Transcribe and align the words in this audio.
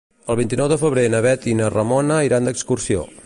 El 0.33 0.37
vint-i-nou 0.37 0.69
de 0.71 0.77
febrer 0.83 1.03
na 1.15 1.19
Bet 1.27 1.45
i 1.53 1.55
na 1.61 1.69
Ramona 1.75 2.19
iran 2.31 2.51
d'excursió. 2.51 3.07